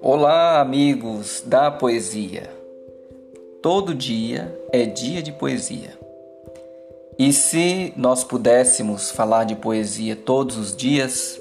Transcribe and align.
Olá, 0.00 0.60
amigos 0.60 1.42
da 1.46 1.70
poesia. 1.70 2.50
Todo 3.62 3.94
dia 3.94 4.58
é 4.72 4.84
dia 4.84 5.22
de 5.22 5.32
poesia. 5.32 5.98
E 7.18 7.32
se 7.32 7.92
nós 7.96 8.22
pudéssemos 8.24 9.10
falar 9.10 9.44
de 9.44 9.56
poesia 9.56 10.14
todos 10.14 10.58
os 10.58 10.76
dias, 10.76 11.40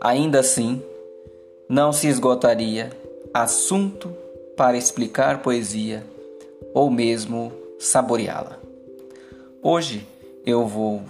ainda 0.00 0.40
assim 0.40 0.82
não 1.68 1.92
se 1.92 2.08
esgotaria 2.08 2.90
assunto 3.32 4.12
para 4.56 4.76
explicar 4.76 5.42
poesia 5.42 6.04
ou 6.74 6.90
mesmo 6.90 7.52
saboreá-la. 7.78 8.58
Hoje 9.62 10.06
eu 10.44 10.66
vou 10.66 11.02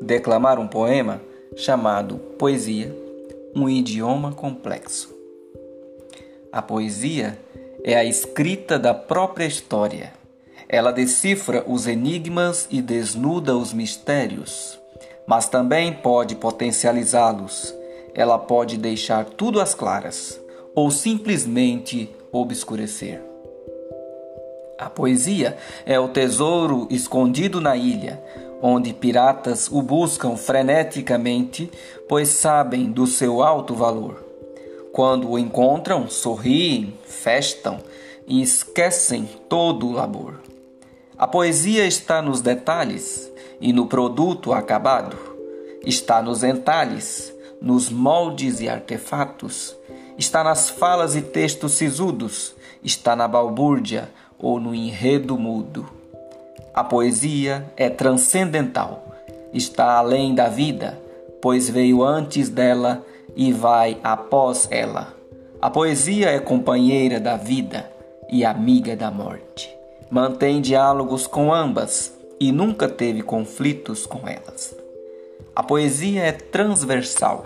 declamar 0.00 0.58
um 0.58 0.66
poema 0.66 1.20
chamado 1.56 2.16
Poesia, 2.38 2.94
um 3.54 3.68
idioma 3.68 4.32
complexo. 4.32 5.14
A 6.52 6.62
poesia 6.62 7.38
é 7.84 7.94
a 7.96 8.04
escrita 8.04 8.78
da 8.78 8.94
própria 8.94 9.44
história. 9.44 10.12
Ela 10.68 10.92
decifra 10.92 11.64
os 11.66 11.86
enigmas 11.86 12.66
e 12.70 12.80
desnuda 12.80 13.56
os 13.56 13.72
mistérios, 13.72 14.78
mas 15.26 15.48
também 15.48 15.92
pode 15.92 16.36
potencializá-los. 16.36 17.74
Ela 18.14 18.38
pode 18.38 18.76
deixar 18.76 19.24
tudo 19.24 19.60
às 19.60 19.74
claras 19.74 20.40
ou 20.74 20.90
simplesmente 20.90 22.10
obscurecer. 22.32 23.22
A 24.78 24.88
poesia 24.88 25.56
é 25.84 25.98
o 25.98 26.08
tesouro 26.08 26.86
escondido 26.88 27.60
na 27.60 27.76
ilha, 27.76 28.22
onde 28.60 28.92
piratas 28.92 29.68
o 29.70 29.80
buscam 29.82 30.36
freneticamente, 30.36 31.70
pois 32.08 32.28
sabem 32.28 32.90
do 32.90 33.06
seu 33.06 33.42
alto 33.42 33.74
valor. 33.74 34.24
Quando 34.92 35.30
o 35.30 35.38
encontram, 35.38 36.08
sorriem, 36.08 36.94
festam 37.04 37.78
e 38.26 38.42
esquecem 38.42 39.28
todo 39.48 39.86
o 39.86 39.92
labor. 39.92 40.40
A 41.16 41.26
poesia 41.26 41.86
está 41.86 42.22
nos 42.22 42.40
detalhes 42.40 43.30
e 43.60 43.72
no 43.72 43.86
produto 43.86 44.52
acabado. 44.52 45.16
Está 45.84 46.22
nos 46.22 46.42
entalhes, 46.42 47.32
nos 47.60 47.90
moldes 47.90 48.60
e 48.60 48.68
artefatos. 48.68 49.76
Está 50.16 50.42
nas 50.42 50.68
falas 50.68 51.16
e 51.16 51.22
textos 51.22 51.72
sisudos. 51.72 52.54
Está 52.82 53.16
na 53.16 53.26
balbúrdia 53.26 54.10
ou 54.38 54.60
no 54.60 54.74
enredo 54.74 55.36
mudo. 55.36 55.97
A 56.78 56.84
poesia 56.84 57.66
é 57.76 57.90
transcendental. 57.90 59.04
Está 59.52 59.94
além 59.94 60.32
da 60.32 60.48
vida, 60.48 60.96
pois 61.42 61.68
veio 61.68 62.04
antes 62.04 62.48
dela 62.48 63.04
e 63.34 63.50
vai 63.50 63.98
após 64.00 64.68
ela. 64.70 65.12
A 65.60 65.68
poesia 65.68 66.28
é 66.30 66.38
companheira 66.38 67.18
da 67.18 67.36
vida 67.36 67.90
e 68.30 68.44
amiga 68.44 68.94
da 68.94 69.10
morte. 69.10 69.76
Mantém 70.08 70.60
diálogos 70.60 71.26
com 71.26 71.52
ambas 71.52 72.16
e 72.38 72.52
nunca 72.52 72.88
teve 72.88 73.22
conflitos 73.22 74.06
com 74.06 74.28
elas. 74.28 74.72
A 75.56 75.64
poesia 75.64 76.22
é 76.22 76.30
transversal. 76.30 77.44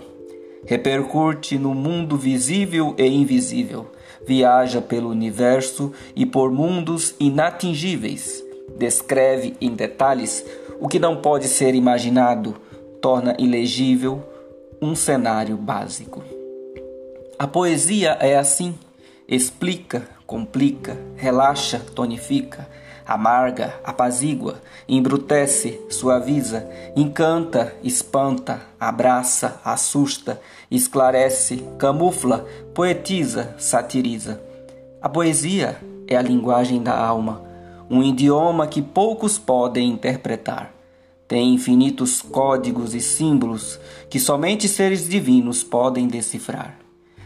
Repercute 0.63 1.57
no 1.57 1.73
mundo 1.73 2.17
visível 2.17 2.93
e 2.99 3.07
invisível, 3.07 3.87
viaja 4.27 4.79
pelo 4.79 5.09
universo 5.09 5.91
e 6.15 6.23
por 6.23 6.51
mundos 6.51 7.15
inatingíveis, 7.19 8.42
descreve 8.77 9.55
em 9.61 9.73
detalhes 9.73 10.45
o 10.79 10.87
que 10.87 10.99
não 10.99 11.17
pode 11.17 11.47
ser 11.47 11.75
imaginado, 11.75 12.55
torna 13.01 13.35
ilegível 13.39 14.23
um 14.81 14.95
cenário 14.95 15.55
básico. 15.55 16.23
A 17.39 17.47
poesia 17.47 18.17
é 18.19 18.37
assim: 18.37 18.75
explica, 19.27 20.03
complica, 20.25 20.97
relaxa, 21.15 21.79
tonifica, 21.93 22.67
amarga, 23.05 23.73
apazigua, 23.83 24.61
embrutece, 24.87 25.79
suaviza, 25.89 26.67
encanta, 26.95 27.73
espanta, 27.83 28.61
abraça, 28.79 29.59
assusta, 29.63 30.39
esclarece, 30.69 31.63
camufla, 31.77 32.45
poetiza, 32.73 33.55
satiriza. 33.57 34.41
A 35.01 35.09
poesia 35.09 35.77
é 36.07 36.15
a 36.15 36.21
linguagem 36.21 36.81
da 36.81 36.97
alma, 36.97 37.41
um 37.93 38.03
idioma 38.03 38.67
que 38.67 38.81
poucos 38.81 39.37
podem 39.37 39.89
interpretar 39.89 40.73
tem 41.33 41.53
infinitos 41.53 42.21
códigos 42.21 42.93
e 42.93 43.01
símbolos 43.01 43.79
que 44.09 44.19
somente 44.19 44.67
seres 44.67 45.07
divinos 45.07 45.63
podem 45.63 46.07
decifrar. 46.07 46.77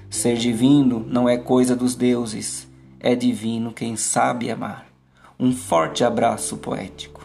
Ser 0.10 0.38
divino 0.38 1.06
não 1.10 1.28
é 1.28 1.38
coisa 1.38 1.76
dos 1.76 1.96
deuses, 1.96 2.68
é 3.00 3.16
divino 3.16 3.74
quem 3.74 3.98
sabe 3.98 4.50
amar. 4.50 4.88
Um 5.40 5.52
forte 5.52 6.04
abraço 6.04 6.58
poético. 6.58 7.17